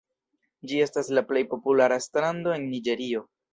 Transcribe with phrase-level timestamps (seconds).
[0.71, 3.25] Ĝi estas la plej populara strando en Niĝerio.